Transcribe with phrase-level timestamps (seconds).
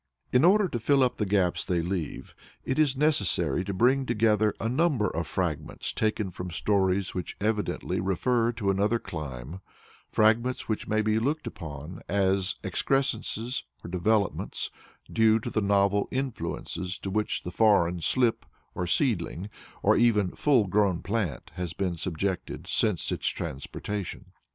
[0.33, 2.33] In order to fill up the gaps they leave,
[2.65, 7.99] it is necessary to bring together a number of fragments taken from stories which evidently
[7.99, 9.61] refer to another clime
[10.07, 14.71] fragments which may be looked upon as excrescences or developments
[15.13, 18.43] due to the novel influences to which the foreign slip,
[18.73, 19.51] or seedling,
[19.83, 24.31] or even full grown plant, has been subjected since its transportation.